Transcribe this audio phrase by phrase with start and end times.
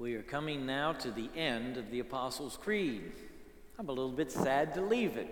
[0.00, 3.12] We are coming now to the end of the Apostles' Creed.
[3.78, 5.28] I'm a little bit sad to leave it.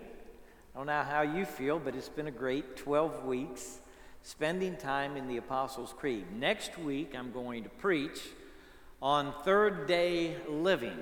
[0.75, 3.79] I don't know how you feel, but it's been a great 12 weeks
[4.21, 6.25] spending time in the Apostles' Creed.
[6.37, 8.19] Next week, I'm going to preach
[9.01, 10.99] on third day living,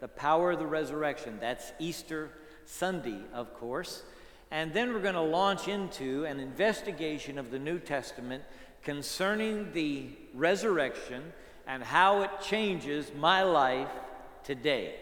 [0.00, 1.36] the power of the resurrection.
[1.42, 2.30] That's Easter
[2.64, 4.02] Sunday, of course.
[4.50, 8.44] And then we're going to launch into an investigation of the New Testament
[8.82, 11.34] concerning the resurrection
[11.70, 13.88] and how it changes my life
[14.42, 14.92] today.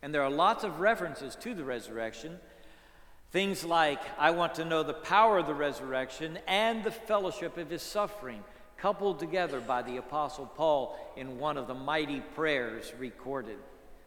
[0.00, 2.38] And there are lots of references to the resurrection.
[3.30, 7.68] Things like, I want to know the power of the resurrection and the fellowship of
[7.68, 8.42] his suffering,
[8.78, 13.58] coupled together by the Apostle Paul in one of the mighty prayers recorded.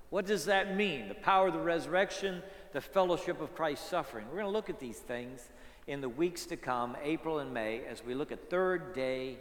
[0.09, 1.08] What does that mean?
[1.08, 2.42] The power of the resurrection,
[2.73, 4.26] the fellowship of Christ's suffering.
[4.30, 5.48] We're going to look at these things
[5.86, 9.38] in the weeks to come, April and May, as we look at third day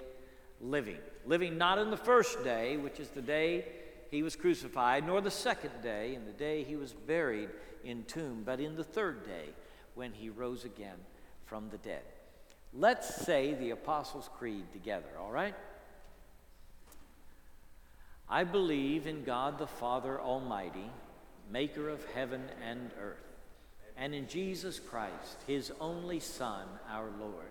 [0.60, 0.98] living.
[1.26, 3.64] Living not in the first day, which is the day
[4.10, 7.50] he was crucified, nor the second day, in the day he was buried
[7.84, 9.50] in tomb, but in the third day
[9.94, 10.96] when he rose again
[11.44, 12.02] from the dead.
[12.72, 15.54] Let's say the Apostles' Creed together, all right?
[18.28, 20.90] I believe in God the Father Almighty,
[21.50, 23.24] maker of heaven and earth,
[23.96, 27.50] and in Jesus Christ, his only Son, our Lord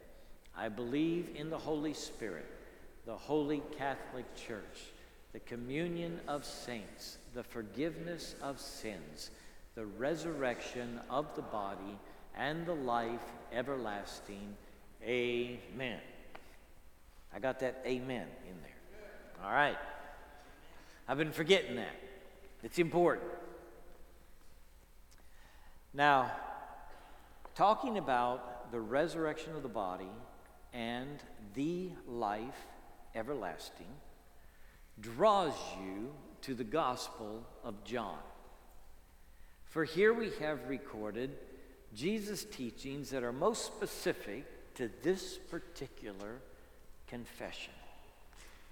[0.57, 2.45] I believe in the Holy Spirit,
[3.05, 4.91] the Holy Catholic Church,
[5.33, 9.31] the communion of saints, the forgiveness of sins,
[9.75, 11.97] the resurrection of the body,
[12.35, 13.21] and the life
[13.53, 14.55] everlasting.
[15.03, 15.99] Amen.
[17.33, 19.43] I got that amen in there.
[19.43, 19.77] All right.
[21.07, 21.95] I've been forgetting that.
[22.63, 23.27] It's important.
[25.93, 26.31] Now,
[27.55, 30.09] talking about the resurrection of the body
[30.73, 31.19] and
[31.53, 32.67] the life
[33.15, 33.87] everlasting
[34.99, 36.11] draws you
[36.41, 38.17] to the Gospel of John.
[39.65, 41.31] For here we have recorded
[41.93, 44.45] Jesus' teachings that are most specific
[44.75, 46.41] to this particular
[47.07, 47.73] confession.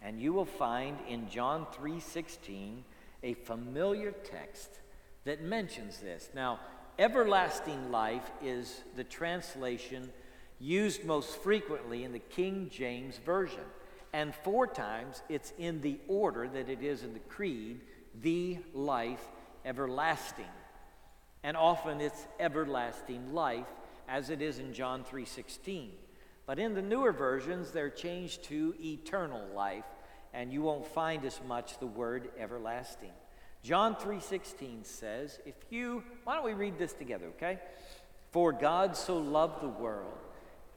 [0.01, 2.83] And you will find in John 3:16
[3.21, 4.79] a familiar text
[5.25, 6.29] that mentions this.
[6.33, 6.59] Now,
[6.97, 10.11] everlasting life is the translation
[10.59, 13.63] used most frequently in the King James Version.
[14.13, 17.81] And four times it's in the order that it is in the Creed,
[18.21, 19.23] the life
[19.65, 20.45] everlasting.
[21.43, 23.67] And often it's everlasting life
[24.07, 25.91] as it is in John 3:16.
[26.45, 29.85] But in the newer versions they're changed to eternal life
[30.33, 33.13] and you won't find as much the word everlasting.
[33.63, 37.59] John 3:16 says, if you why don't we read this together, okay?
[38.31, 40.17] For God so loved the world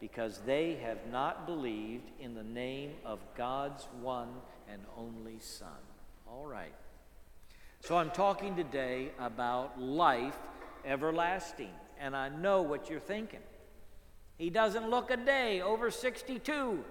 [0.00, 4.28] because they have not believed in the name of God's one
[4.70, 5.68] and only Son.
[6.26, 6.74] All right.
[7.80, 10.36] So I'm talking today about life
[10.84, 11.70] everlasting.
[11.98, 13.40] And I know what you're thinking.
[14.38, 16.82] He doesn't look a day over 62,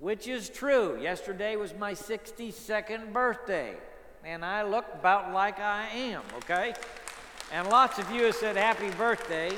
[0.00, 1.00] which is true.
[1.00, 3.76] Yesterday was my 62nd birthday,
[4.24, 6.74] and I look about like I am, okay?
[7.52, 9.52] And lots of you have said happy birthday.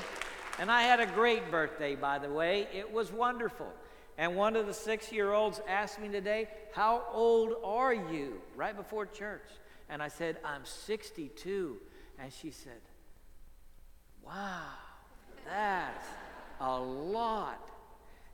[0.58, 2.66] And I had a great birthday, by the way.
[2.72, 3.72] It was wonderful.
[4.16, 8.40] And one of the six year olds asked me today, How old are you?
[8.56, 9.46] right before church.
[9.88, 11.76] And I said, I'm 62.
[12.18, 12.80] And she said,
[14.26, 14.62] Wow,
[15.46, 16.06] that's
[16.60, 17.64] a lot.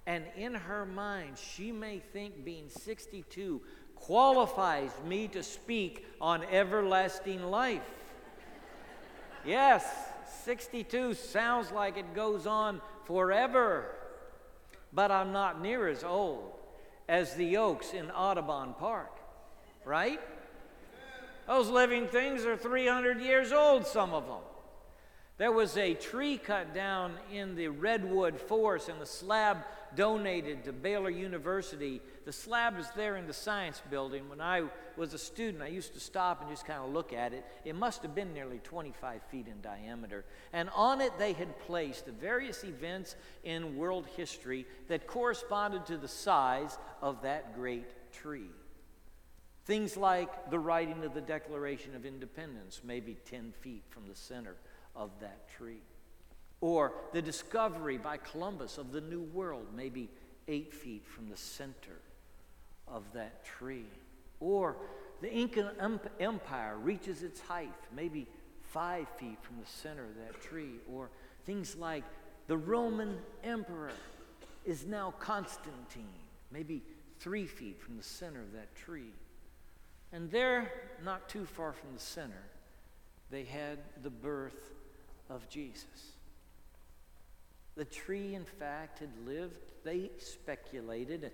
[0.06, 3.60] And in her mind, she may think being 62
[3.94, 7.82] qualifies me to speak on everlasting life.
[9.46, 9.84] Yes,
[10.44, 13.86] 62 sounds like it goes on forever,
[14.92, 16.52] but I'm not near as old
[17.08, 19.12] as the oaks in Audubon Park,
[19.84, 20.20] right?
[21.46, 24.42] Those living things are 300 years old, some of them.
[25.36, 29.58] There was a tree cut down in the redwood forest, and the slab
[29.96, 32.00] donated to Baylor University.
[32.24, 34.28] The slab is there in the science building.
[34.28, 34.64] When I
[34.96, 37.44] was a student, I used to stop and just kind of look at it.
[37.64, 40.24] It must have been nearly 25 feet in diameter.
[40.52, 45.96] And on it, they had placed the various events in world history that corresponded to
[45.96, 48.50] the size of that great tree.
[49.66, 54.56] Things like the writing of the Declaration of Independence, maybe 10 feet from the center
[54.94, 55.80] of that tree.
[56.60, 60.08] Or the discovery by Columbus of the New World, maybe
[60.48, 62.00] eight feet from the center
[62.88, 63.86] of that tree.
[64.40, 64.76] Or
[65.20, 65.72] the Inca
[66.20, 68.26] Empire reaches its height, maybe
[68.62, 70.80] five feet from the center of that tree.
[70.90, 71.10] Or
[71.44, 72.04] things like
[72.46, 73.92] the Roman Emperor
[74.64, 76.08] is now Constantine,
[76.50, 76.82] maybe
[77.20, 79.12] three feet from the center of that tree.
[80.12, 80.70] And there,
[81.04, 82.42] not too far from the center,
[83.30, 84.72] they had the birth
[85.28, 86.13] of Jesus.
[87.76, 91.30] The tree, in fact, had lived, they speculated,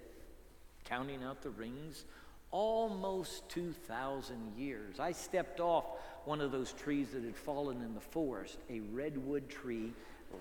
[0.84, 2.04] counting out the rings,
[2.50, 4.98] almost 2,000 years.
[4.98, 5.84] I stepped off
[6.24, 9.92] one of those trees that had fallen in the forest, a redwood tree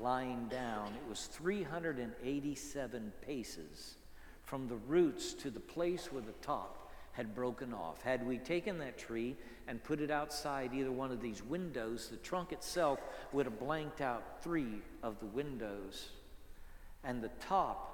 [0.02, 0.94] lying down.
[0.94, 3.96] It was 387 paces
[4.44, 6.79] from the roots to the place where the top
[7.20, 8.02] had broken off.
[8.02, 9.36] Had we taken that tree
[9.68, 12.98] and put it outside either one of these windows, the trunk itself
[13.34, 16.12] would have blanked out three of the windows.
[17.04, 17.90] And the top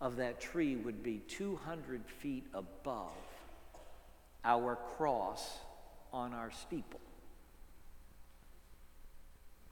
[0.00, 3.12] of that tree would be 200 feet above
[4.44, 5.58] our cross
[6.12, 6.98] on our steeple.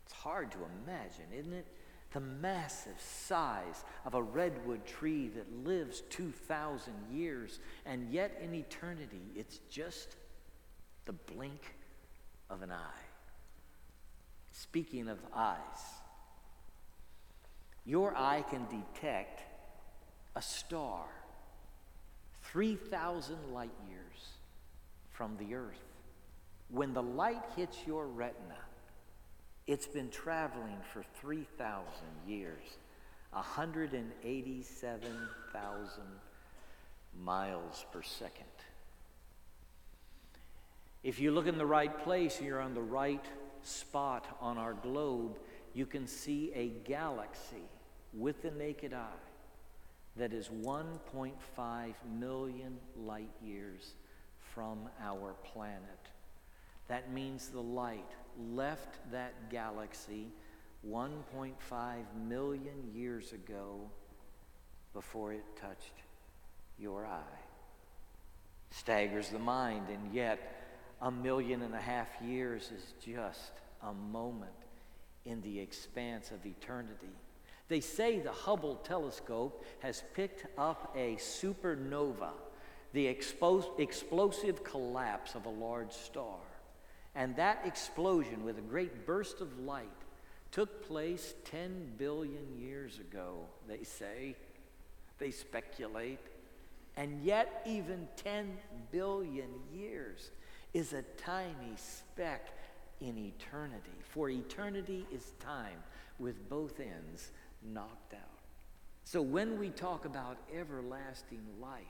[0.04, 1.66] It's hard to imagine, isn't it?
[2.12, 9.22] The massive size of a redwood tree that lives 2,000 years, and yet in eternity,
[9.34, 10.16] it's just
[11.04, 11.74] the blink
[12.48, 13.04] of an eye.
[14.52, 15.58] Speaking of eyes,
[17.84, 19.42] your eye can detect
[20.34, 21.04] a star
[22.44, 24.30] 3,000 light years
[25.12, 25.82] from the earth.
[26.68, 28.56] When the light hits your retina,
[29.66, 31.86] it's been traveling for 3,000
[32.26, 32.62] years,
[33.32, 36.02] 187,000
[37.24, 38.44] miles per second.
[41.02, 43.24] If you look in the right place, you're on the right
[43.62, 45.38] spot on our globe,
[45.74, 47.68] you can see a galaxy
[48.14, 49.26] with the naked eye
[50.16, 53.94] that is 1.5 million light years
[54.54, 55.82] from our planet.
[56.88, 60.28] That means the light left that galaxy
[60.88, 61.52] 1.5
[62.28, 63.80] million years ago
[64.92, 66.02] before it touched
[66.78, 67.38] your eye.
[68.70, 70.64] Staggers the mind, and yet
[71.00, 73.52] a million and a half years is just
[73.82, 74.50] a moment
[75.24, 77.12] in the expanse of eternity.
[77.68, 82.30] They say the Hubble telescope has picked up a supernova,
[82.92, 86.38] the expo- explosive collapse of a large star.
[87.16, 89.88] And that explosion, with a great burst of light,
[90.50, 94.36] took place 10 billion years ago, they say.
[95.18, 96.20] They speculate.
[96.96, 98.58] And yet, even 10
[98.92, 100.30] billion years
[100.74, 102.48] is a tiny speck
[103.00, 103.96] in eternity.
[104.10, 105.82] For eternity is time
[106.18, 108.20] with both ends knocked out.
[109.04, 111.80] So when we talk about everlasting life,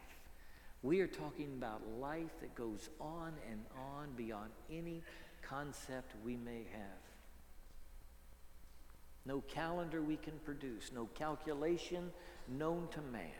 [0.83, 5.03] we are talking about life that goes on and on beyond any
[5.49, 7.07] concept we may have.
[9.25, 12.13] No calendar we can produce, no calculation
[12.49, 13.31] known to man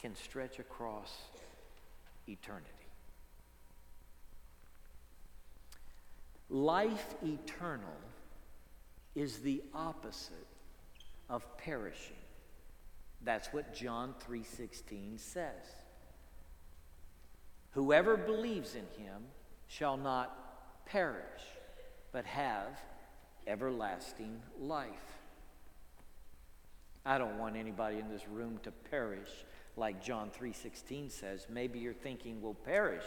[0.00, 1.12] can stretch across
[2.26, 2.68] eternity.
[6.48, 7.96] Life eternal
[9.14, 10.46] is the opposite
[11.28, 12.16] of perishing.
[13.22, 15.64] That's what John 3:16 says.
[17.70, 19.28] Whoever believes in him
[19.66, 20.41] shall not
[20.86, 21.42] perish,
[22.12, 22.80] but have
[23.46, 24.88] everlasting life.
[27.04, 29.44] I don't want anybody in this room to perish
[29.76, 31.46] like John 3:16 says.
[31.48, 33.04] Maybe you're thinking we'll perish.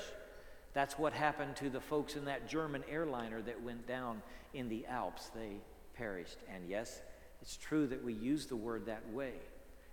[0.73, 4.21] That's what happened to the folks in that German airliner that went down
[4.53, 5.29] in the Alps.
[5.29, 5.61] They
[5.93, 6.39] perished.
[6.53, 7.01] And yes,
[7.41, 9.33] it's true that we use the word that way.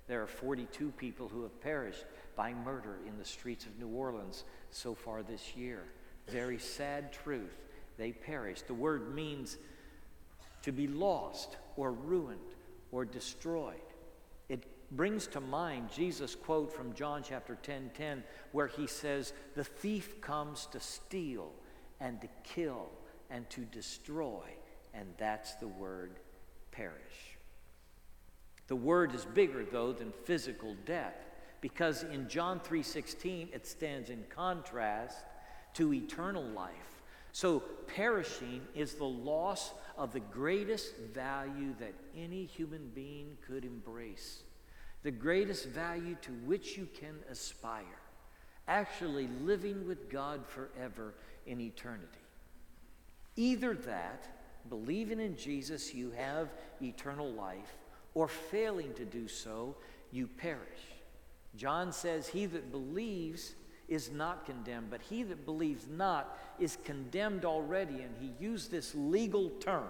[0.09, 4.45] There are 42 people who have perished by murder in the streets of New Orleans
[4.73, 5.85] so far this year.
[6.27, 7.57] Very sad truth.
[7.97, 8.63] They perish.
[8.63, 9.59] The word means
[10.63, 12.41] to be lost or ruined
[12.91, 13.81] or destroyed.
[14.49, 18.23] It brings to mind Jesus' quote from John chapter 10 10,
[18.53, 21.53] where he says, The thief comes to steal
[22.01, 22.91] and to kill
[23.31, 24.43] and to destroy.
[24.95, 26.19] And that's the word
[26.71, 27.37] perish.
[28.69, 31.17] The word is bigger, though, than physical death,
[31.61, 35.25] because in John 3:16 it stands in contrast
[35.75, 37.02] to eternal life.
[37.33, 44.43] So perishing is the loss of the greatest value that any human being could embrace,
[45.03, 47.85] the greatest value to which you can aspire,
[48.69, 51.15] actually living with God forever
[51.47, 52.07] in eternity.
[53.37, 54.29] Either that,
[54.69, 56.51] believing in Jesus, you have
[56.83, 57.79] eternal life,
[58.15, 59.75] or failing to do so,
[60.11, 60.61] you perish.
[61.57, 63.55] John says, He that believes
[63.93, 68.01] is not condemned, but he that believes not is condemned already.
[68.01, 69.89] And he used this legal term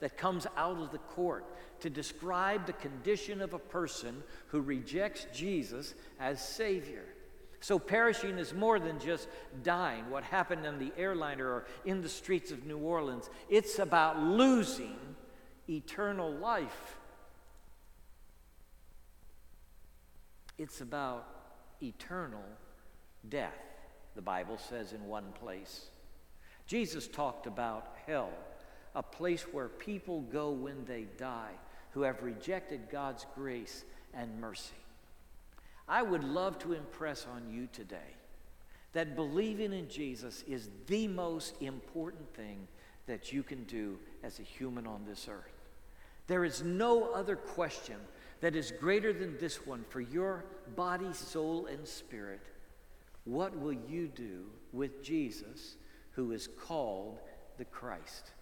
[0.00, 1.44] that comes out of the court
[1.80, 7.04] to describe the condition of a person who rejects Jesus as Savior.
[7.60, 9.28] So, perishing is more than just
[9.64, 13.28] dying, what happened in the airliner or in the streets of New Orleans.
[13.48, 14.96] It's about losing
[15.68, 16.98] eternal life.
[20.56, 21.26] It's about
[21.82, 22.44] eternal
[23.28, 23.58] death,
[24.14, 25.86] the Bible says in one place.
[26.66, 28.30] Jesus talked about hell,
[28.94, 31.52] a place where people go when they die
[31.90, 33.84] who have rejected God's grace
[34.14, 34.74] and mercy.
[35.88, 37.96] I would love to impress on you today
[38.92, 42.68] that believing in Jesus is the most important thing
[43.06, 45.58] that you can do as a human on this earth.
[46.26, 47.96] There is no other question
[48.40, 50.44] that is greater than this one for your
[50.76, 52.42] body, soul, and spirit
[53.28, 55.76] what will you do with Jesus,
[56.12, 57.18] who is called
[57.58, 58.32] the Christ?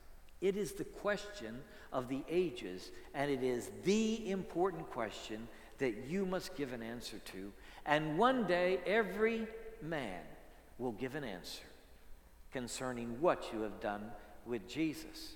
[0.40, 1.58] It is the question
[1.92, 7.18] of the ages, and it is the important question that you must give an answer
[7.32, 7.52] to.
[7.84, 9.46] And one day, every
[9.82, 10.20] man
[10.78, 11.64] will give an answer
[12.52, 14.10] concerning what you have done
[14.46, 15.34] with Jesus.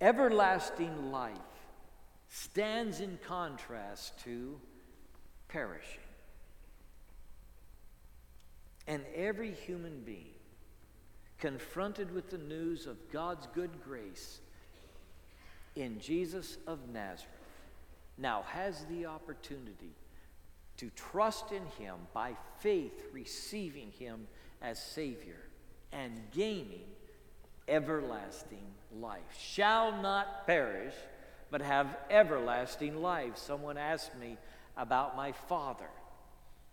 [0.00, 1.36] Everlasting life
[2.28, 4.58] stands in contrast to
[5.48, 6.01] perishing.
[8.86, 10.34] And every human being
[11.38, 14.40] confronted with the news of God's good grace
[15.76, 17.28] in Jesus of Nazareth
[18.18, 19.94] now has the opportunity
[20.76, 24.26] to trust in Him by faith, receiving Him
[24.60, 25.40] as Savior
[25.92, 26.84] and gaining
[27.68, 28.66] everlasting
[29.00, 29.20] life.
[29.38, 30.94] Shall not perish,
[31.50, 33.36] but have everlasting life.
[33.36, 34.36] Someone asked me
[34.76, 35.88] about my father.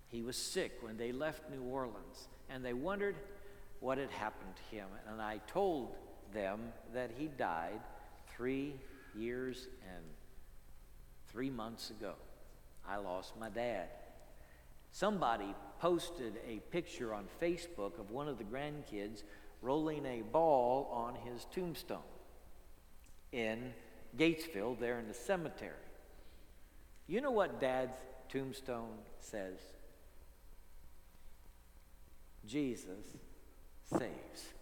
[0.10, 3.16] He was sick when they left New Orleans, and they wondered
[3.80, 4.88] what had happened to him.
[5.08, 5.96] And I told
[6.34, 6.60] them
[6.94, 7.80] that he died
[8.36, 8.74] three
[9.16, 10.04] years and
[11.28, 12.14] three months ago.
[12.88, 13.88] I lost my dad.
[14.92, 19.24] Somebody posted a picture on Facebook of one of the grandkids
[19.62, 22.00] rolling a ball on his tombstone
[23.32, 23.74] in
[24.18, 25.74] Gatesville, there in the cemetery.
[27.08, 27.98] You know what Dad's
[28.30, 29.60] tombstone says?
[32.46, 33.06] Jesus
[33.84, 34.54] saves.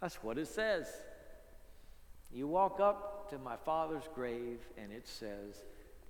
[0.00, 0.86] That's what it says.
[2.32, 5.62] You walk up to my father's grave and it says,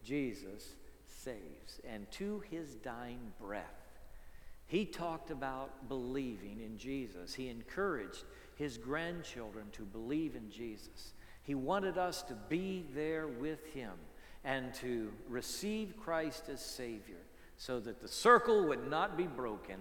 [0.03, 0.75] Jesus
[1.07, 1.81] saves.
[1.89, 3.85] And to his dying breath,
[4.67, 7.35] he talked about believing in Jesus.
[7.35, 8.25] He encouraged
[8.57, 11.13] his grandchildren to believe in Jesus.
[11.43, 13.93] He wanted us to be there with him
[14.45, 17.24] and to receive Christ as Savior
[17.57, 19.79] so that the circle would not be broken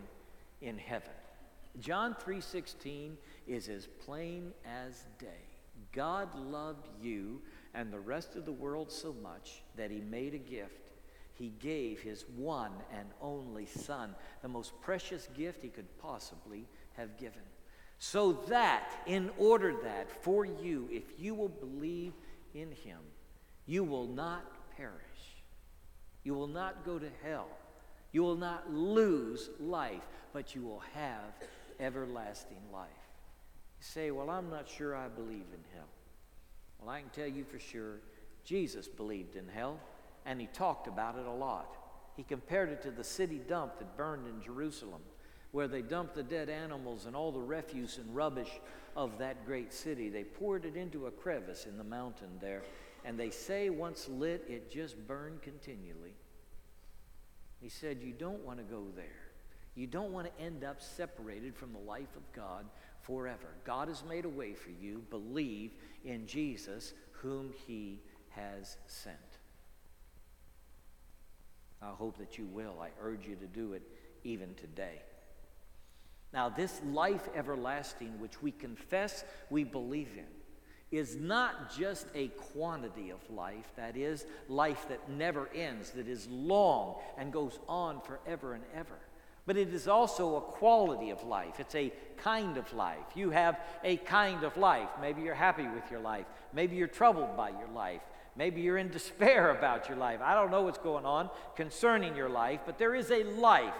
[0.61, 1.13] in heaven.
[1.79, 5.47] John 3:16 is as plain as day.
[5.91, 7.41] God loved you
[7.73, 10.91] and the rest of the world so much that he made a gift.
[11.33, 17.17] He gave his one and only son, the most precious gift he could possibly have
[17.17, 17.41] given.
[17.97, 22.13] So that in order that for you if you will believe
[22.53, 22.99] in him,
[23.65, 24.93] you will not perish.
[26.23, 27.49] You will not go to hell
[28.13, 31.33] you will not lose life, but you will have
[31.79, 32.87] everlasting life.
[33.79, 35.89] You say, Well, I'm not sure I believe in hell.
[36.79, 37.99] Well, I can tell you for sure
[38.45, 39.79] Jesus believed in hell,
[40.25, 41.77] and he talked about it a lot.
[42.15, 45.01] He compared it to the city dump that burned in Jerusalem,
[45.51, 48.51] where they dumped the dead animals and all the refuse and rubbish
[48.95, 50.09] of that great city.
[50.09, 52.61] They poured it into a crevice in the mountain there,
[53.05, 56.13] and they say once lit, it just burned continually.
[57.63, 59.05] He said, You don't want to go there.
[59.73, 62.65] You don't want to end up separated from the life of God
[63.01, 63.47] forever.
[63.63, 65.01] God has made a way for you.
[65.09, 65.71] Believe
[66.03, 68.01] in Jesus, whom He
[68.31, 69.15] has sent.
[71.81, 72.75] I hope that you will.
[72.81, 73.83] I urge you to do it
[74.25, 75.01] even today.
[76.33, 80.25] Now, this life everlasting, which we confess we believe in,
[80.93, 86.27] is not just a quantity of life, that is, life that never ends, that is
[86.29, 88.99] long and goes on forever and ever.
[89.45, 91.59] But it is also a quality of life.
[91.59, 93.05] It's a kind of life.
[93.15, 94.87] You have a kind of life.
[95.01, 96.25] Maybe you're happy with your life.
[96.53, 98.01] Maybe you're troubled by your life.
[98.35, 100.19] Maybe you're in despair about your life.
[100.23, 103.73] I don't know what's going on concerning your life, but there is a life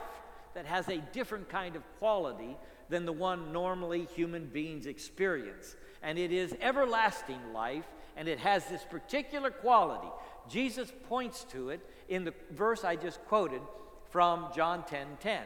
[0.56, 2.58] that has a different kind of quality
[2.90, 5.76] than the one normally human beings experience.
[6.04, 10.10] And it is everlasting life, and it has this particular quality.
[10.50, 11.80] Jesus points to it
[12.10, 13.62] in the verse I just quoted
[14.10, 15.42] from John 10 10.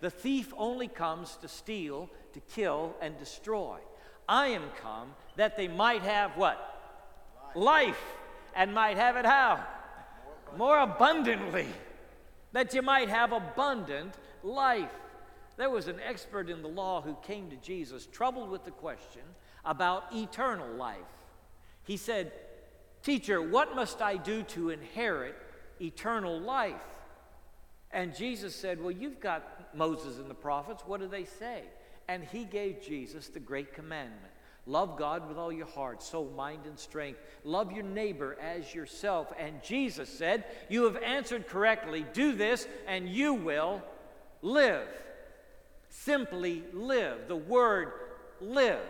[0.00, 3.78] The thief only comes to steal, to kill, and destroy.
[4.28, 6.58] I am come that they might have what?
[7.54, 7.98] Life, Life
[8.54, 9.64] and might have it how?
[10.56, 11.66] More abundantly.
[12.52, 14.90] That you might have abundant life.
[15.56, 19.22] There was an expert in the law who came to Jesus troubled with the question
[19.64, 20.98] about eternal life.
[21.84, 22.32] He said,
[23.02, 25.34] Teacher, what must I do to inherit
[25.80, 26.74] eternal life?
[27.92, 30.82] And Jesus said, Well, you've got Moses and the prophets.
[30.86, 31.62] What do they say?
[32.08, 34.32] And he gave Jesus the great commandment
[34.66, 37.18] love God with all your heart, soul, mind, and strength.
[37.44, 39.32] Love your neighbor as yourself.
[39.38, 42.06] And Jesus said, You have answered correctly.
[42.12, 43.82] Do this, and you will
[44.42, 44.86] live.
[45.88, 47.26] Simply live.
[47.26, 47.92] The word
[48.40, 48.80] live.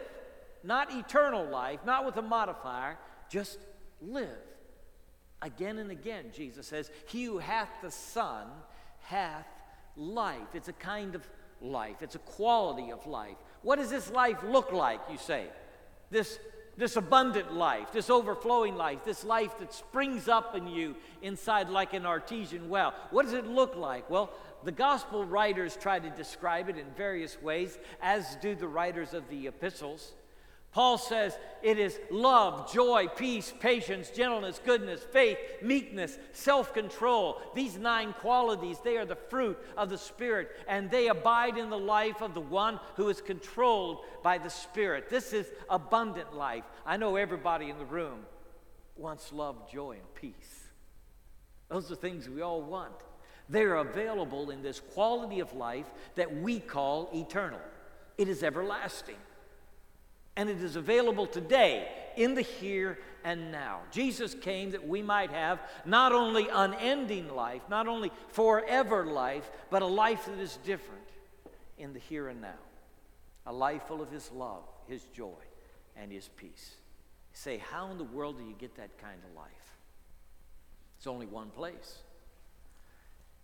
[0.63, 2.99] Not eternal life, not with a modifier,
[3.29, 3.59] just
[4.01, 4.29] live.
[5.43, 8.47] Again and again, Jesus says, He who hath the Son
[9.01, 9.47] hath
[9.97, 10.55] life.
[10.55, 11.29] It's a kind of
[11.61, 13.37] life, it's a quality of life.
[13.63, 15.47] What does this life look like, you say?
[16.11, 16.39] This,
[16.77, 21.93] this abundant life, this overflowing life, this life that springs up in you inside like
[21.93, 22.95] an artesian well.
[23.11, 24.09] What does it look like?
[24.09, 24.31] Well,
[24.65, 29.29] the gospel writers try to describe it in various ways, as do the writers of
[29.29, 30.13] the epistles.
[30.73, 37.41] Paul says it is love, joy, peace, patience, gentleness, goodness, faith, meekness, self control.
[37.55, 41.79] These nine qualities, they are the fruit of the Spirit, and they abide in the
[41.79, 45.11] life of the one who is controlled by the Spirit.
[45.11, 46.65] This is abundant life.
[46.87, 48.21] I know everybody in the room
[48.97, 50.69] wants love, joy, and peace.
[51.69, 52.95] Those are things we all want.
[53.49, 57.61] They're available in this quality of life that we call eternal,
[58.17, 59.17] it is everlasting
[60.37, 63.81] and it is available today in the here and now.
[63.91, 69.83] Jesus came that we might have not only unending life, not only forever life, but
[69.83, 71.03] a life that is different
[71.79, 72.59] in the here and now.
[73.47, 75.43] A life full of His love, His joy,
[75.97, 76.77] and His peace.
[77.33, 79.47] Say, how in the world do you get that kind of life?
[80.99, 81.99] It's only one place.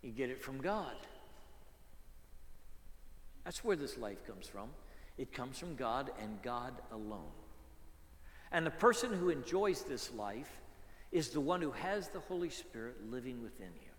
[0.03, 0.95] You get it from God.
[3.45, 4.69] That's where this life comes from.
[5.19, 7.33] It comes from God and God alone.
[8.53, 10.61] And the person who enjoys this life
[11.13, 13.95] is the one who has the Holy Spirit living within him.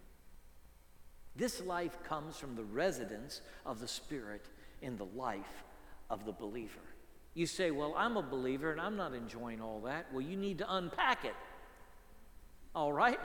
[1.35, 4.45] This life comes from the residence of the Spirit
[4.81, 5.63] in the life
[6.09, 6.79] of the believer.
[7.33, 10.07] You say, Well, I'm a believer and I'm not enjoying all that.
[10.11, 11.35] Well, you need to unpack it.
[12.73, 13.19] All right?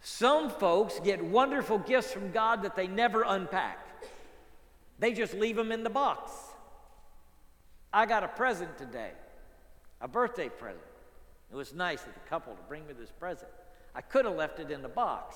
[0.00, 3.78] Some folks get wonderful gifts from God that they never unpack.
[5.02, 6.30] They just leave them in the box.
[7.92, 9.10] I got a present today,
[10.00, 10.84] a birthday present.
[11.50, 13.50] It was nice of the couple to bring me this present.
[13.96, 15.34] I could have left it in the box,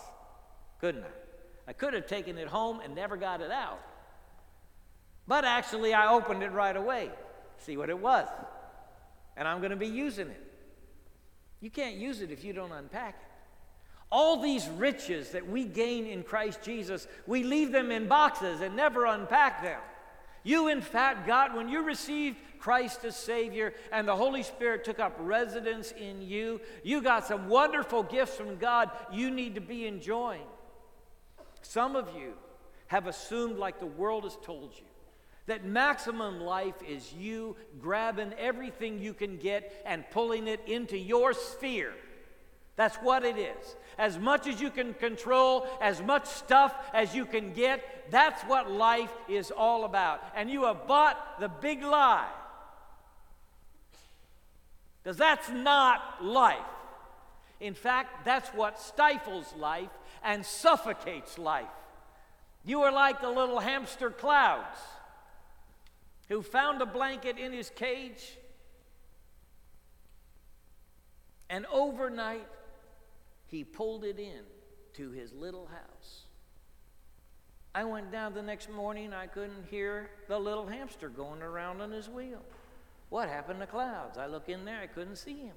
[0.81, 1.71] couldn't I?
[1.71, 3.81] I could have taken it home and never got it out.
[5.27, 7.11] But actually, I opened it right away,
[7.59, 8.29] see what it was.
[9.37, 10.53] And I'm going to be using it.
[11.61, 13.26] You can't use it if you don't unpack it.
[14.11, 18.77] All these riches that we gain in Christ Jesus, we leave them in boxes and
[18.77, 19.81] never unpack them.
[20.45, 25.01] You, in fact, got, when you received Christ as Savior and the Holy Spirit took
[25.01, 29.87] up residence in you, you got some wonderful gifts from God you need to be
[29.87, 30.47] enjoying.
[31.63, 32.35] Some of you
[32.87, 34.87] have assumed, like the world has told you,
[35.47, 41.33] that maximum life is you grabbing everything you can get and pulling it into your
[41.33, 41.93] sphere.
[42.77, 43.77] That's what it is.
[43.99, 48.71] As much as you can control, as much stuff as you can get, that's what
[48.71, 50.23] life is all about.
[50.37, 52.29] And you have bought the big lie.
[55.03, 56.59] Because that's not life.
[57.61, 59.89] In fact, that's what stifles life
[60.23, 61.65] and suffocates life.
[62.65, 64.79] You are like the little hamster clouds
[66.29, 68.37] who found a blanket in his cage
[71.49, 72.47] and overnight
[73.49, 74.43] he pulled it in
[74.95, 76.23] to his little house.
[77.75, 81.91] I went down the next morning, I couldn't hear the little hamster going around on
[81.91, 82.43] his wheel.
[83.11, 84.17] What happened to Clouds?
[84.19, 85.55] I look in there, I couldn't see him.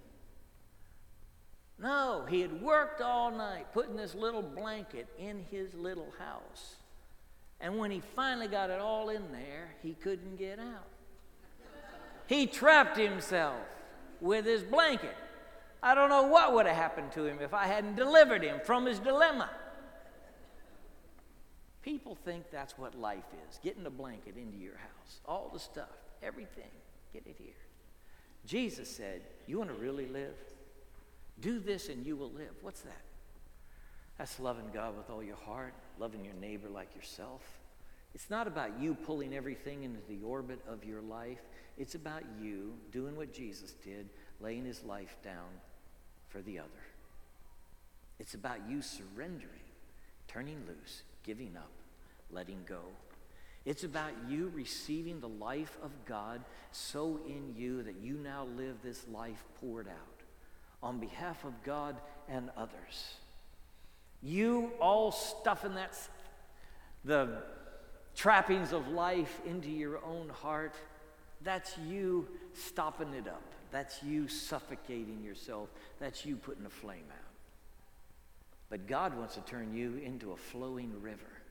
[1.81, 6.75] No, he had worked all night putting this little blanket in his little house.
[7.61, 10.87] And when he finally got it all in there, he couldn't get out.
[12.27, 13.61] He trapped himself
[14.21, 15.15] with his blanket.
[15.81, 18.85] I don't know what would have happened to him if I hadn't delivered him from
[18.85, 19.49] his dilemma.
[21.81, 25.87] People think that's what life is getting a blanket into your house, all the stuff,
[26.21, 26.69] everything,
[27.13, 27.53] get it here.
[28.45, 30.35] Jesus said, You want to really live?
[31.39, 32.51] Do this and you will live.
[32.61, 33.01] What's that?
[34.17, 37.41] That's loving God with all your heart, loving your neighbor like yourself.
[38.13, 41.39] It's not about you pulling everything into the orbit of your life.
[41.77, 44.09] It's about you doing what Jesus did,
[44.41, 45.49] laying his life down
[46.27, 46.69] for the other.
[48.19, 49.49] It's about you surrendering,
[50.27, 51.71] turning loose, giving up,
[52.31, 52.81] letting go.
[53.65, 58.77] It's about you receiving the life of God so in you that you now live
[58.83, 60.23] this life poured out
[60.81, 61.95] on behalf of God
[62.27, 63.15] and others.
[64.21, 65.95] You all stuffing that
[67.03, 67.43] the
[68.15, 70.75] trappings of life into your own heart,
[71.41, 73.53] that's you stopping it up.
[73.71, 75.69] That's you suffocating yourself.
[75.99, 77.25] That's you putting a flame out.
[78.69, 81.41] But God wants to turn you into a flowing river,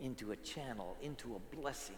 [0.00, 1.96] into a channel, into a blessing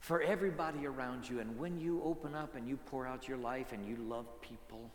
[0.00, 1.40] for everybody around you.
[1.40, 4.90] And when you open up and you pour out your life and you love people,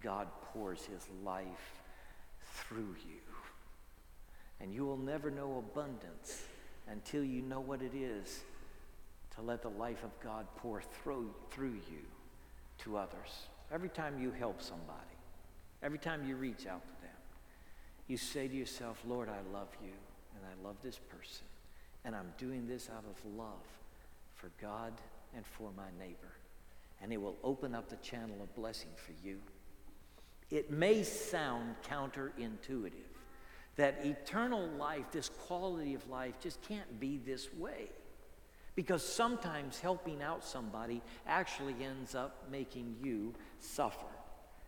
[0.00, 1.82] God pours his life
[2.54, 3.20] through you.
[4.60, 6.42] And you will never know abundance
[6.88, 8.40] until you know what it is
[9.36, 12.04] to let the life of God pour through, through you
[12.78, 13.46] to others.
[13.72, 15.16] Every time you help somebody,
[15.82, 17.10] every time you reach out to them,
[18.08, 19.92] you say to yourself, Lord, I love you
[20.34, 21.46] and I love this person.
[22.04, 23.66] And I'm doing this out of love
[24.34, 24.92] for God
[25.36, 26.32] and for my neighbor.
[27.02, 29.38] And it will open up the channel of blessing for you.
[30.50, 32.92] It may sound counterintuitive
[33.76, 37.88] that eternal life, this quality of life, just can't be this way.
[38.74, 44.06] Because sometimes helping out somebody actually ends up making you suffer.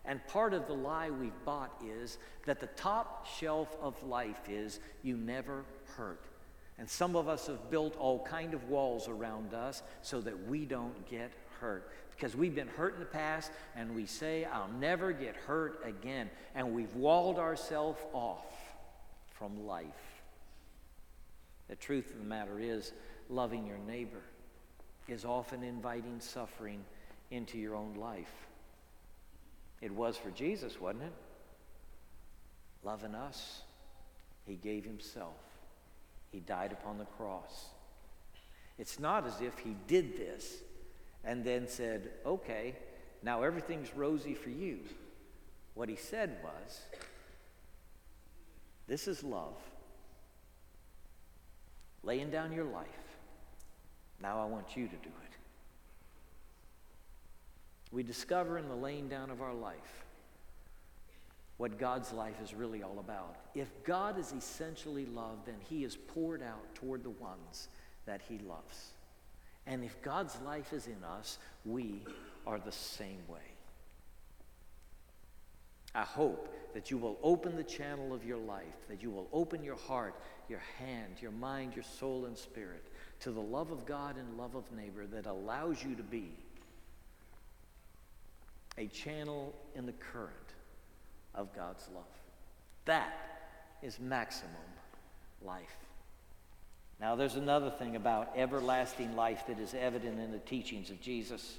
[0.04, 4.80] And part of the lie we've bought is that the top shelf of life is
[5.02, 5.64] you never
[5.96, 6.24] hurt.
[6.78, 10.64] And some of us have built all kind of walls around us so that we
[10.64, 15.12] don't get hurt because we've been hurt in the past and we say, I'll never
[15.12, 16.30] get hurt again.
[16.54, 18.46] And we've walled ourselves off
[19.30, 20.11] from life.
[21.72, 22.92] The truth of the matter is,
[23.30, 24.20] loving your neighbor
[25.08, 26.84] is often inviting suffering
[27.30, 28.46] into your own life.
[29.80, 31.12] It was for Jesus, wasn't it?
[32.84, 33.62] Loving us,
[34.46, 35.40] he gave himself.
[36.30, 37.68] He died upon the cross.
[38.78, 40.56] It's not as if he did this
[41.24, 42.76] and then said, okay,
[43.22, 44.80] now everything's rosy for you.
[45.72, 46.82] What he said was,
[48.86, 49.56] this is love.
[52.02, 52.86] Laying down your life.
[54.20, 55.36] Now I want you to do it.
[57.90, 60.04] We discover in the laying down of our life
[61.58, 63.36] what God's life is really all about.
[63.54, 67.68] If God is essentially love, then he is poured out toward the ones
[68.06, 68.92] that he loves.
[69.66, 72.02] And if God's life is in us, we
[72.46, 73.51] are the same way.
[75.94, 79.62] I hope that you will open the channel of your life, that you will open
[79.62, 80.14] your heart,
[80.48, 82.84] your hand, your mind, your soul, and spirit
[83.20, 86.30] to the love of God and love of neighbor that allows you to be
[88.78, 90.32] a channel in the current
[91.34, 92.04] of God's love.
[92.86, 93.12] That
[93.82, 94.50] is maximum
[95.44, 95.76] life.
[97.00, 101.58] Now, there's another thing about everlasting life that is evident in the teachings of Jesus.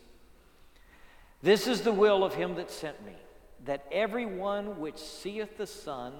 [1.41, 3.13] This is the will of him that sent me,
[3.65, 6.13] that everyone which seeth the Son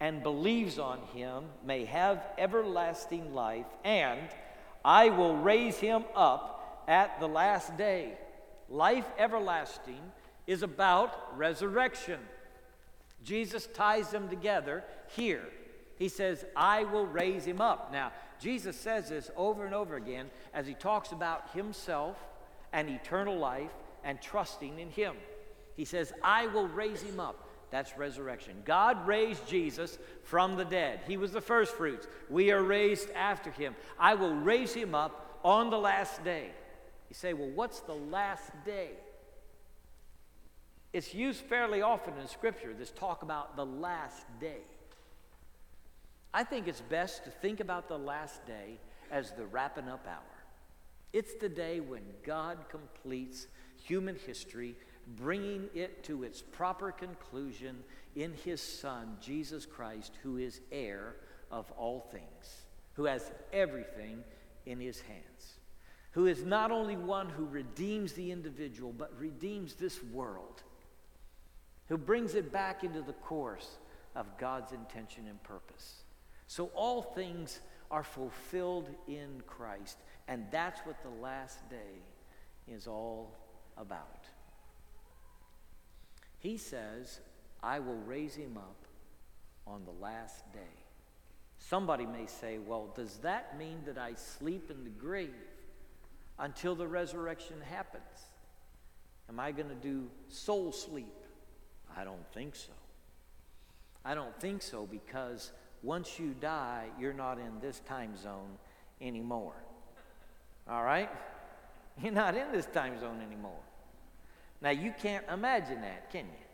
[0.00, 4.20] and believes on him may have everlasting life, and
[4.84, 8.12] I will raise him up at the last day.
[8.68, 10.00] Life everlasting
[10.46, 12.20] is about resurrection.
[13.24, 15.44] Jesus ties them together here.
[15.96, 17.92] He says, I will raise him up.
[17.92, 22.16] Now, Jesus says this over and over again as he talks about himself
[22.72, 23.72] and eternal life
[24.04, 25.16] and trusting in him.
[25.78, 27.48] He says, I will raise him up.
[27.70, 28.62] That's resurrection.
[28.64, 31.02] God raised Jesus from the dead.
[31.06, 32.08] He was the first fruits.
[32.28, 33.76] We are raised after him.
[33.96, 36.50] I will raise him up on the last day.
[37.08, 38.90] You say, well, what's the last day?
[40.92, 44.62] It's used fairly often in Scripture, this talk about the last day.
[46.34, 48.80] I think it's best to think about the last day
[49.12, 50.22] as the wrapping up hour.
[51.12, 53.46] It's the day when God completes
[53.84, 54.74] human history,
[55.16, 57.76] bringing it to its proper conclusion
[58.14, 61.16] in His Son, Jesus Christ, who is heir
[61.50, 62.62] of all things,
[62.94, 64.22] who has everything
[64.66, 65.58] in His hands,
[66.12, 70.62] who is not only one who redeems the individual, but redeems this world,
[71.88, 73.78] who brings it back into the course
[74.14, 76.02] of God's intention and purpose.
[76.48, 79.98] So all things are fulfilled in Christ.
[80.26, 82.02] And that's what the last day
[82.66, 83.32] is all
[83.76, 84.26] about.
[86.38, 87.20] He says,
[87.62, 88.86] I will raise him up
[89.66, 90.60] on the last day.
[91.58, 95.34] Somebody may say, well, does that mean that I sleep in the grave
[96.38, 98.04] until the resurrection happens?
[99.28, 101.14] Am I going to do soul sleep?
[101.96, 102.72] I don't think so.
[104.04, 108.56] I don't think so because once you die, you're not in this time zone
[109.00, 109.54] anymore.
[110.70, 111.10] All right?
[112.02, 113.60] You're not in this time zone anymore.
[114.60, 116.46] Now, you can't imagine that, can you?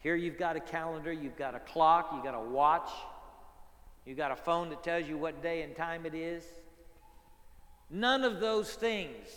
[0.00, 2.90] Here you've got a calendar, you've got a clock, you've got a watch,
[4.04, 6.44] you've got a phone that tells you what day and time it is.
[7.90, 9.28] None of those things,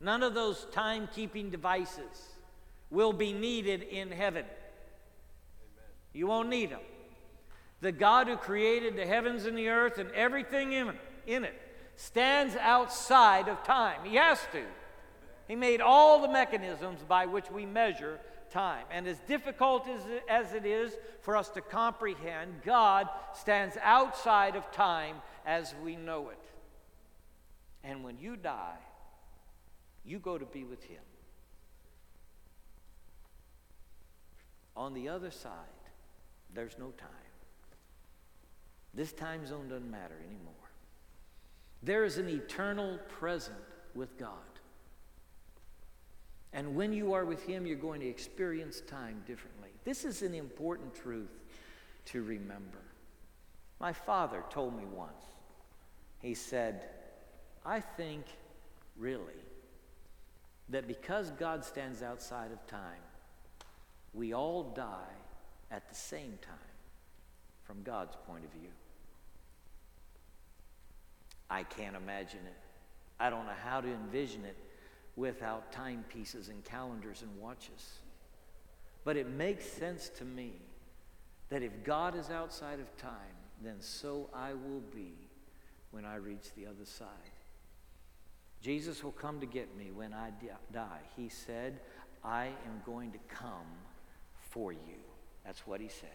[0.00, 2.30] none of those timekeeping devices
[2.90, 4.44] will be needed in heaven.
[4.44, 5.90] Amen.
[6.12, 6.80] You won't need them.
[7.80, 10.92] The God who created the heavens and the earth and everything in,
[11.26, 11.54] in it
[11.96, 14.00] stands outside of time.
[14.04, 14.62] He has to.
[15.52, 18.86] He made all the mechanisms by which we measure time.
[18.90, 24.72] And as difficult as, as it is for us to comprehend, God stands outside of
[24.72, 26.42] time as we know it.
[27.84, 28.78] And when you die,
[30.06, 31.02] you go to be with Him.
[34.74, 35.52] On the other side,
[36.54, 37.10] there's no time.
[38.94, 40.54] This time zone doesn't matter anymore.
[41.82, 43.58] There is an eternal present
[43.94, 44.51] with God.
[46.52, 49.70] And when you are with Him, you're going to experience time differently.
[49.84, 51.30] This is an important truth
[52.06, 52.78] to remember.
[53.80, 55.24] My father told me once,
[56.20, 56.82] he said,
[57.64, 58.24] I think
[58.96, 59.42] really
[60.68, 63.00] that because God stands outside of time,
[64.14, 65.16] we all die
[65.70, 66.54] at the same time
[67.64, 68.70] from God's point of view.
[71.48, 72.58] I can't imagine it.
[73.18, 74.56] I don't know how to envision it
[75.16, 77.98] without timepieces and calendars and watches.
[79.04, 80.52] But it makes sense to me
[81.48, 85.14] that if God is outside of time, then so I will be
[85.90, 87.08] when I reach the other side.
[88.62, 90.30] Jesus will come to get me when I
[90.72, 91.00] die.
[91.16, 91.80] He said,
[92.24, 93.66] I am going to come
[94.50, 95.02] for you.
[95.44, 96.10] That's what he said.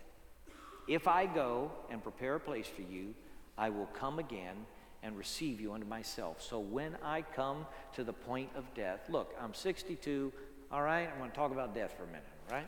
[0.88, 3.14] If I go and prepare a place for you,
[3.58, 4.56] I will come again
[5.04, 6.42] and receive you unto myself.
[6.42, 10.32] So when I come to the point of death, look, I'm 62,
[10.72, 11.10] all right?
[11.12, 12.68] I'm going to talk about death for a minute, right?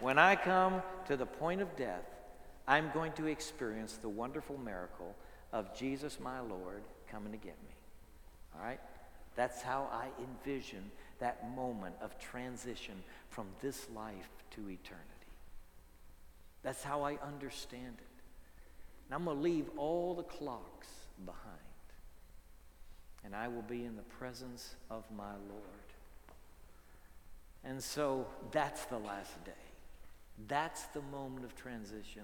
[0.00, 2.04] When I come to the point of death,
[2.66, 5.14] I'm going to experience the wonderful miracle
[5.52, 7.74] of Jesus, my Lord, coming to get me.
[8.54, 8.80] All right?
[9.36, 10.90] That's how I envision
[11.20, 12.94] that moment of transition
[13.28, 15.08] from this life to eternity.
[16.62, 18.11] That's how I understand it.
[19.06, 20.88] And I'm going to leave all the clocks
[21.24, 21.58] behind.
[23.24, 25.62] And I will be in the presence of my Lord.
[27.64, 29.52] And so that's the last day.
[30.48, 32.22] That's the moment of transition.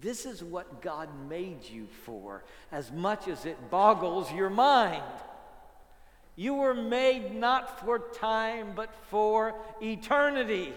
[0.00, 5.02] This is what God made you for, as much as it boggles your mind.
[6.34, 10.72] You were made not for time, but for eternity.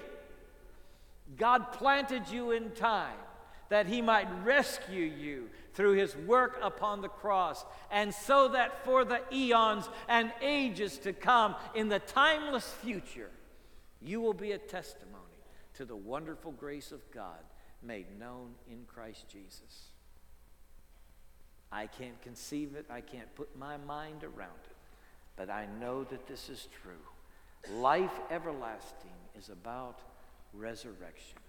[1.38, 3.16] God planted you in time
[3.70, 9.04] that he might rescue you through his work upon the cross, and so that for
[9.04, 13.32] the eons and ages to come, in the timeless future,
[14.02, 15.12] you will be a testimony
[15.74, 17.44] to the wonderful grace of God
[17.84, 19.90] made known in Christ Jesus.
[21.72, 24.76] I can't conceive it, I can't put my mind around it,
[25.36, 27.76] but I know that this is true.
[27.80, 30.00] Life everlasting is about
[30.54, 31.40] resurrection.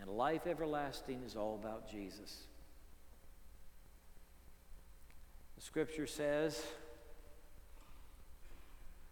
[0.00, 2.44] And life everlasting is all about Jesus.
[5.56, 6.62] The scripture says,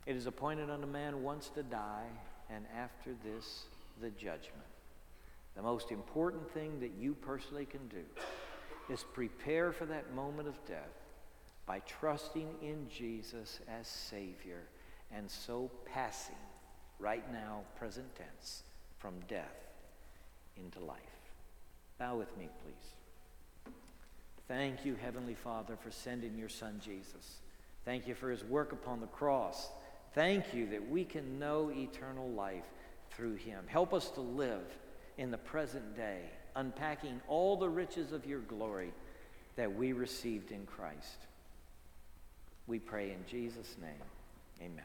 [0.07, 2.07] It is appointed unto man once to die,
[2.49, 3.65] and after this,
[4.01, 4.65] the judgment.
[5.57, 8.05] The most important thing that you personally can do
[8.89, 11.05] is prepare for that moment of death
[11.67, 14.63] by trusting in Jesus as Savior
[15.15, 16.37] and so passing,
[16.99, 18.63] right now, present tense,
[18.99, 19.68] from death
[20.63, 20.99] into life.
[21.99, 23.73] Bow with me, please.
[24.47, 27.41] Thank you, Heavenly Father, for sending your Son Jesus.
[27.85, 29.69] Thank you for his work upon the cross.
[30.15, 32.65] Thank you that we can know eternal life
[33.11, 33.65] through him.
[33.67, 34.65] Help us to live
[35.19, 36.21] in the present day,
[36.57, 38.93] unpacking all the riches of your glory
[39.57, 41.19] that we received in Christ.
[42.67, 44.63] We pray in Jesus' name.
[44.63, 44.85] Amen.